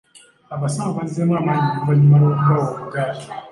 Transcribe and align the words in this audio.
Abasawo 0.55 0.91
bazzeemu 0.97 1.33
amaanyi 1.41 1.67
oluvannyuma 1.79 2.17
lw'okubawa 2.21 2.65
obuggaali. 2.71 3.23